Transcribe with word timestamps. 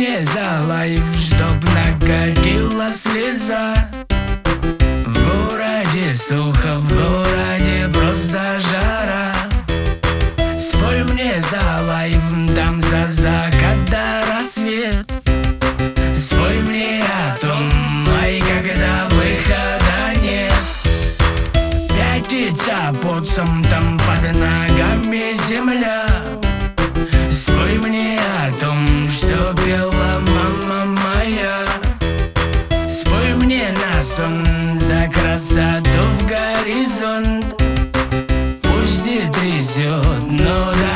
мне 0.00 0.24
за 0.24 0.66
лайф, 0.66 1.04
чтоб 1.18 1.62
накатила 1.74 2.90
слеза. 2.90 3.74
В 4.08 5.12
городе 5.12 6.14
сухо, 6.14 6.78
в 6.78 6.88
городе 6.88 7.86
просто 7.92 8.58
жара. 8.70 9.34
Спой 10.58 11.04
мне 11.04 11.34
за 11.42 11.82
лайф, 11.86 12.22
там 12.54 12.80
за 12.80 13.08
закат 13.08 13.84
до 13.90 14.24
рассвет. 14.26 15.06
Спой 16.18 16.60
мне 16.60 17.04
о 17.04 17.36
том, 17.36 18.08
ай, 18.22 18.40
когда 18.40 19.06
выхода 19.10 20.18
нет. 20.22 20.54
Пятится 21.90 22.90
потцем, 23.02 23.62
там 23.64 23.98
под 23.98 24.34
ногами 24.34 25.36
земля 25.46 26.39
llorar. 40.60 40.89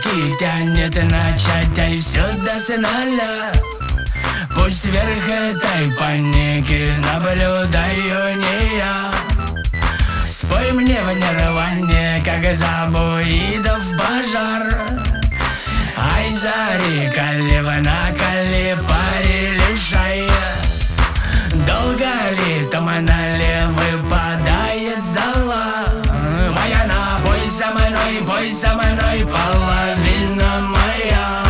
Все-таки 0.00 0.36
тянет 0.38 0.94
начать, 1.10 1.78
ай, 1.78 1.98
все 1.98 2.22
до 2.44 2.58
сигналя 2.58 3.52
Пусть 4.54 4.84
вверх 4.84 5.28
этой 5.28 5.90
паники 5.98 6.92
наблюдаю 7.04 8.36
не 8.36 8.78
я. 8.78 9.12
Спой 10.24 10.72
мне 10.72 11.00
в 11.02 11.12
нирване, 11.12 12.22
как 12.24 12.54
забуидов 12.54 13.82
пожар. 13.98 14.80
Ай, 15.96 16.34
зари, 16.36 17.10
каливана, 17.14 18.14
калипари, 18.18 19.58
лишай 19.58 20.28
Долго 21.66 22.30
ли 22.36 22.66
там 22.70 22.88
пой 28.26 28.52
со 28.52 28.74
мной, 28.74 29.26
половина 29.26 30.60
моя. 30.68 31.44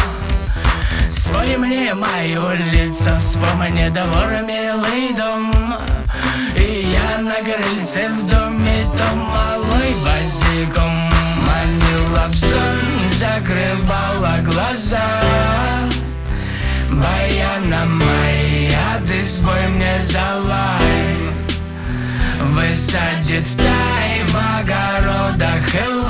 Спой 1.08 1.56
мне 1.56 1.94
мою 1.94 2.50
лицо, 2.72 3.16
вспомни 3.18 3.88
двор, 3.88 4.42
милый 4.46 5.14
дом. 5.16 5.52
И 6.56 6.90
я 6.92 7.18
на 7.22 7.36
крыльце 7.36 8.08
в 8.08 8.26
доме, 8.26 8.86
то 8.96 9.14
малой 9.14 9.94
босиком 10.04 11.10
Манила 11.46 12.26
в 12.28 12.34
сон, 12.36 12.78
закрывала 13.18 14.38
глаза. 14.44 15.20
Баяна 16.90 17.86
моя, 17.86 19.00
ты 19.06 19.24
спой 19.24 19.68
мне 19.68 20.00
за 20.02 20.36
лайф 20.48 21.30
Высадит 22.40 23.44
в 23.46 23.56
тай 23.56 24.24
в 24.26 24.36
огородах 24.58 25.74
Элай 25.74 26.09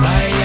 My. 0.00 0.35